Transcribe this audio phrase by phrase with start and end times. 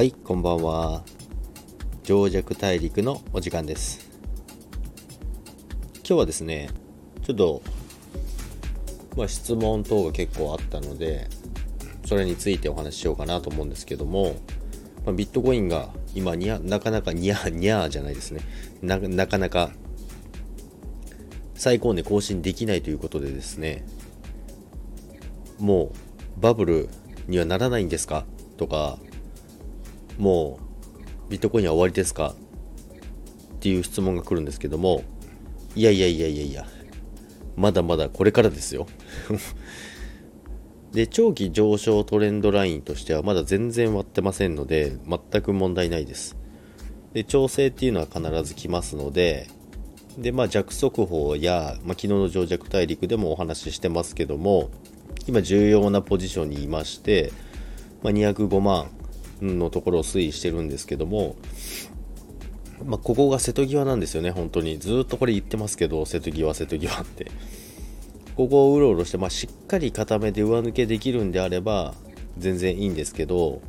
[0.00, 1.04] はいこんばんは。
[2.04, 4.08] 情弱大陸のお時間です。
[5.96, 6.70] 今日はですね
[7.22, 7.60] ちょっと
[9.14, 11.28] まあ、質問等が結構あったので
[12.06, 14.36] それについてお話ししようかなと思うんですけども、
[15.04, 18.40] まあ、ビットコインが今にゃなかなかにゃにゃーじゃないですね。
[18.80, 19.70] ななかなか
[21.54, 23.84] 最高値更新できないということでですね
[25.58, 25.92] も
[26.38, 26.88] うバブル
[27.28, 28.24] にはならないんですか？
[28.56, 28.98] とか
[30.20, 30.60] も
[31.28, 32.34] うビットコインは終わりですか？
[33.54, 35.02] っていう質問が来るんですけども
[35.74, 36.66] いやいやいやいやいや
[37.56, 38.86] まだまだこれからですよ。
[40.92, 46.36] で長期上昇トレンドラインとしてはまだ全然割ってませんので全く問題ないです。
[47.12, 49.48] で調整っていうのは必ず来ますので
[50.18, 54.70] でまあ弱速報や、まあ、昨日の上弱大陸でもお話ししてますけども
[55.26, 57.32] 今重要なポジションにいまして、
[58.02, 58.90] まあ、205万
[59.40, 61.36] のところを推移してるんですけども
[62.84, 64.78] まあ、ここが瀬戸際なんですよね、本当に。
[64.78, 67.30] ずっとこれ言ってますけど、瀬戸際、瀬戸際って。
[68.36, 71.94] ここをうろうろして、まあ、しっかり固めで上抜けできるんであれば、
[72.38, 73.60] 全然いいんですけど、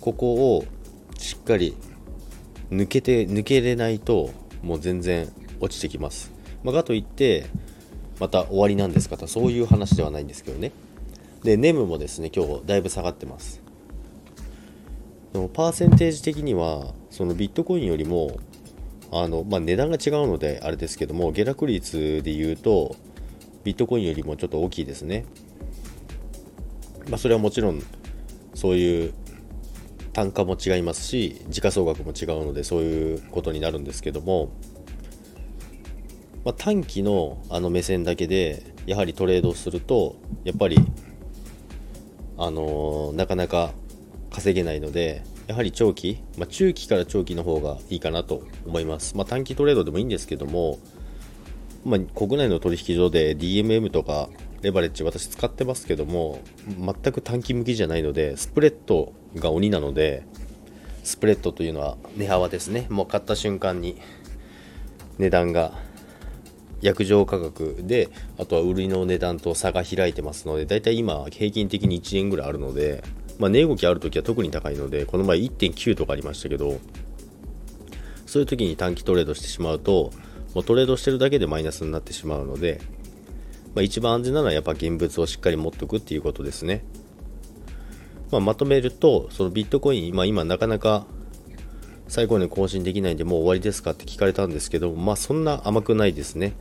[0.00, 0.64] ここを
[1.18, 1.74] しっかり
[2.70, 4.30] 抜けて、抜けれないと、
[4.62, 6.32] もう全然落ちてきます。
[6.62, 7.46] まあ、かといって、
[8.20, 10.72] また終わりなんですかと、そういう話ではないんですけどね。
[11.46, 13.62] で、ネムもですね、今日だいぶ下がってます。
[15.54, 18.38] パーセンテージ的にはそのビットコインよりも
[19.12, 22.96] あの、まあ、値段が違うのであれですけども下落率で言うと
[23.64, 25.26] ビットコインよりもちょっと大きいですね、
[27.10, 27.82] まあ、それはもちろん
[28.54, 29.14] そういう
[30.14, 34.48] 単価も違いますし時価総額も違うのでそういうことになるんですけども、
[36.46, 40.78] まあ、短期のあの目線だけでやはりトレードするとやっぱり
[42.38, 43.72] あの、なかなか
[44.30, 50.78] 稼げないのでやはり長期、まあ、中期から長期の方がいいかなと思います、まあ、短期トレードでもいいんですけども、
[51.84, 54.28] まあ、国内の取引所で DMM とか
[54.62, 60.24] レバレッジ私使ってますけども全く短期向きじゃないのでスプレッドが鬼なので
[61.04, 62.88] スプレッドというのは値幅ですね。
[62.90, 63.96] もう買った瞬間に
[65.18, 65.72] 値段が
[66.86, 68.08] 約定価格で
[68.38, 73.02] あとは売りの値段と差が開いてますのでだいたい今平均的に1円ぐらいあるので
[73.38, 76.80] まあ、値動きあるときは特に高いので、この前1.9とかありましたけど、
[78.24, 80.10] そういう時に短期トレードしてしまうと、
[80.54, 82.80] もうトレードしてるだけでマイナスになってしまうので、
[83.74, 86.84] まあ、一番安全なのはやっぱ現物をしっかり持っておくっていうことですね。
[88.30, 91.06] まあ、まとめると、そのビットコイン、まあ、今なかなか
[92.08, 96.54] 最高値更新できないんでもう終わりですかって聞かれたんですけど、まあそんな甘くないですね。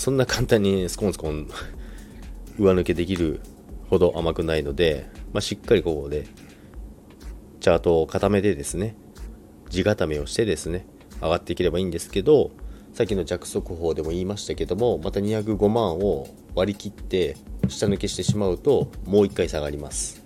[0.00, 1.46] そんな簡単にスコンスコン
[2.58, 3.40] 上抜けできる
[3.90, 6.26] ほど甘くないので、まあ、しっかりここで
[7.60, 8.96] チャートを固めてですね
[9.68, 10.86] 地固めをしてですね
[11.20, 12.50] 上がっていければいいんですけど
[12.94, 17.36] さっきの弱速報でも言いましたけどもまた205万を割り切って
[17.68, 20.24] 下抜けしてしまうともう1回下がります。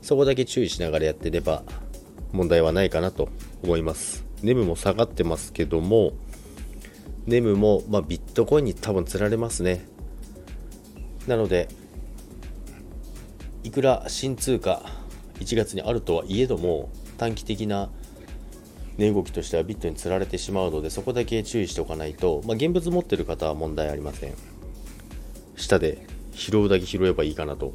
[0.00, 1.64] そこだけ注意しながらやってれば
[2.30, 3.30] 問題はないかなと
[3.64, 4.24] 思います。
[4.44, 6.12] ネムも下がってますけども
[7.26, 9.84] ネムも、まあ、ビットコインに多分釣られますね。
[11.26, 11.68] なので
[13.64, 14.82] いくら新通貨
[15.40, 16.88] 1月にあるとはいえども
[17.18, 17.90] 短期的な
[18.96, 24.34] 値動きとしてはビットにつられてしまうのでそこだけ注意しておかないと、まあ、現物持ってる方は問題ありません。
[25.56, 27.74] 下で拾うだけ拾えばいいかなと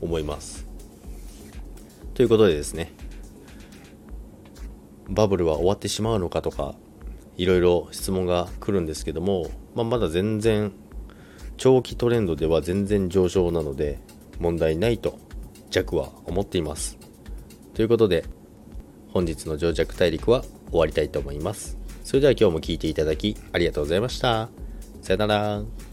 [0.00, 0.66] 思います。
[2.14, 2.92] ということでですね
[5.08, 6.74] バブルは終わってしまうのかとか
[7.40, 10.72] いろいろ質問が来るんですけども、まあ、まだ全然
[11.56, 13.98] 長期トレンドでは全然上昇なので
[14.38, 15.18] 問題ないと
[15.70, 16.98] 弱は思っています。
[17.72, 18.26] ということで
[19.08, 21.78] 本日の情弱大陸は終わりたいと思います。
[22.04, 24.50] それでは今日も聴いていただきありがとうございました。
[25.00, 25.89] さよなら。